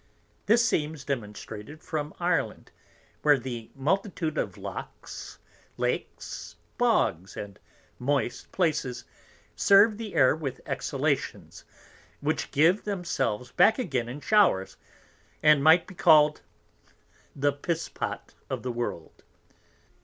This 0.47 0.67
seems 0.67 1.03
demonstrated 1.03 1.83
from 1.83 2.15
Ireland, 2.19 2.71
where 3.21 3.37
the 3.37 3.69
multitude 3.75 4.35
of 4.35 4.57
Loughs, 4.57 5.37
Lakes, 5.77 6.55
Bogs, 6.79 7.37
and 7.37 7.59
moist 7.99 8.51
Places, 8.51 9.05
serve 9.55 9.99
the 9.99 10.15
Air 10.15 10.35
with 10.35 10.59
Exhalations, 10.65 11.65
which 12.19 12.49
give 12.49 12.83
themselves 12.83 13.51
back 13.51 13.77
again 13.77 14.09
in 14.09 14.21
Showers, 14.21 14.75
and 15.43 15.63
make 15.63 15.81
it 15.81 15.87
be 15.89 15.93
call'd, 15.93 16.41
The 17.35 17.53
Piss 17.53 17.87
pot 17.87 18.33
of 18.49 18.63
the 18.63 18.71
World. 18.71 19.23